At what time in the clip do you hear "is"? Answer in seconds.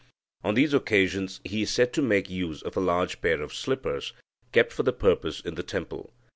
1.61-1.69